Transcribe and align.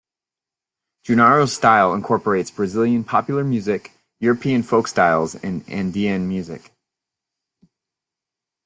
Junaro's 1.05 1.53
style 1.53 1.93
incorporates 1.93 2.49
Brazilian 2.49 3.03
popular 3.03 3.43
music, 3.43 3.91
European 4.19 4.63
folk 4.63 4.87
styles 4.87 5.35
and 5.35 5.63
Andean 5.69 6.27
music. 6.27 6.71